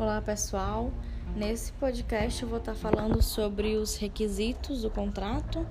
[0.00, 0.92] Olá pessoal,
[1.34, 5.66] nesse podcast eu vou estar falando sobre os requisitos do contrato.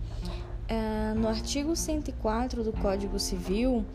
[0.68, 3.86] É, no artigo 104 do Código Civil,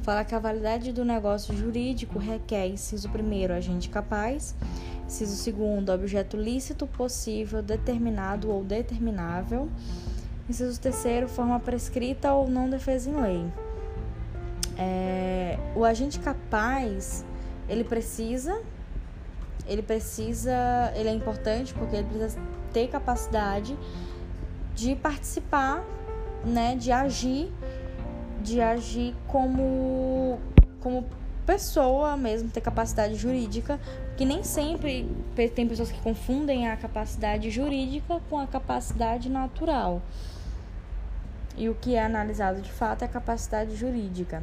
[0.00, 4.56] fala que a validade do negócio jurídico requer, inciso primeiro, agente capaz,
[5.06, 9.68] inciso segundo, objeto lícito, possível, determinado ou determinável,
[10.48, 13.46] inciso terceiro, forma prescrita ou não defesa em lei.
[14.78, 17.26] É, o agente capaz,
[17.68, 18.58] ele precisa
[19.66, 22.40] ele precisa, ele é importante porque ele precisa
[22.72, 23.76] ter capacidade
[24.74, 25.84] de participar,
[26.44, 27.52] né, de agir,
[28.42, 30.38] de agir como
[30.80, 31.06] como
[31.46, 33.78] pessoa mesmo, ter capacidade jurídica,
[34.16, 35.08] que nem sempre
[35.54, 40.02] tem pessoas que confundem a capacidade jurídica com a capacidade natural.
[41.56, 44.42] E o que é analisado de fato é a capacidade jurídica.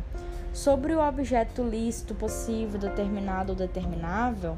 [0.54, 4.58] Sobre o objeto lícito, possível, determinado ou determinável,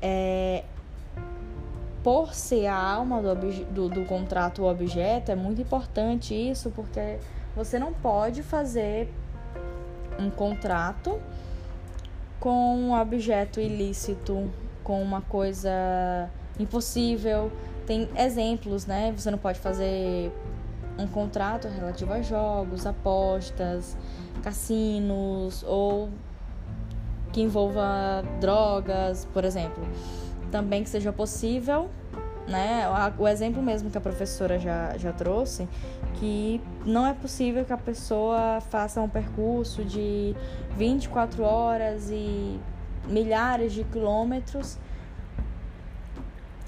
[0.00, 0.64] é,
[2.02, 3.34] por ser a alma do,
[3.64, 7.18] do, do contrato objeto, é muito importante isso, porque
[7.54, 9.08] você não pode fazer
[10.18, 11.20] um contrato
[12.38, 14.50] com um objeto ilícito,
[14.82, 17.52] com uma coisa impossível.
[17.86, 19.12] Tem exemplos, né?
[19.16, 20.32] Você não pode fazer
[20.98, 23.96] um contrato relativo a jogos, apostas,
[24.42, 26.08] cassinos ou
[27.32, 29.86] que envolva drogas, por exemplo.
[30.50, 31.88] Também que seja possível,
[32.46, 32.84] né?
[33.18, 35.68] O exemplo mesmo que a professora já, já trouxe,
[36.14, 40.34] que não é possível que a pessoa faça um percurso de
[40.76, 42.58] 24 horas e
[43.06, 44.78] milhares de quilômetros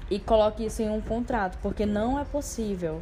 [0.09, 3.01] e coloque isso em um contrato, porque não é possível.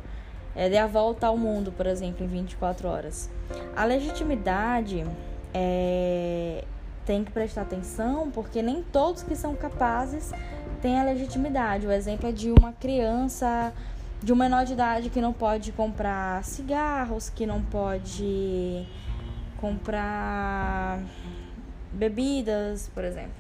[0.56, 3.30] É de a volta ao mundo, por exemplo, em 24 horas.
[3.76, 5.06] A legitimidade
[5.54, 6.66] é,
[7.12, 10.32] tem que prestar atenção, porque nem todos que são capazes
[10.82, 11.86] têm a legitimidade.
[11.86, 13.74] O exemplo é de uma criança
[14.24, 18.88] de um menor de idade que não pode comprar cigarros, que não pode
[19.58, 21.04] comprar
[21.92, 23.34] bebidas, por exemplo.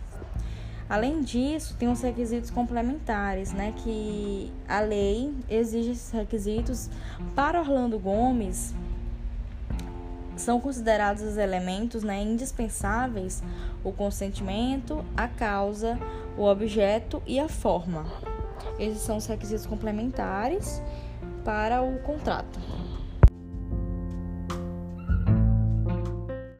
[0.89, 3.73] Além disso, tem os requisitos complementares, né?
[3.77, 6.89] Que a lei exige esses requisitos.
[7.33, 8.75] Para Orlando Gomes,
[10.41, 13.43] são considerados os elementos né, indispensáveis
[13.83, 15.97] o consentimento, a causa,
[16.37, 18.05] o objeto e a forma.
[18.79, 20.81] Esses são os requisitos complementares
[21.43, 22.59] para o contrato.